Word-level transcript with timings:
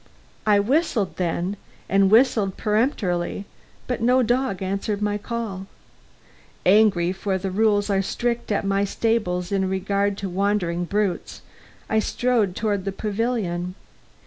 I 0.47 0.59
whistled 0.59 1.17
then, 1.17 1.57
and 1.87 2.09
whistled 2.09 2.57
peremptorily; 2.57 3.45
but 3.85 4.01
no 4.01 4.23
dog 4.23 4.63
answered 4.63 4.99
my 4.99 5.19
call. 5.19 5.67
Angry, 6.65 7.11
for 7.11 7.37
the 7.37 7.51
rules 7.51 7.87
are 7.91 8.01
strict 8.01 8.51
at 8.51 8.65
my 8.65 8.83
stables 8.83 9.51
in 9.51 9.69
regard 9.69 10.17
to 10.17 10.27
wandering 10.27 10.85
brutes, 10.85 11.43
I 11.87 11.99
strode 11.99 12.55
toward 12.55 12.85
the 12.85 12.91
pavilion. 12.91 13.75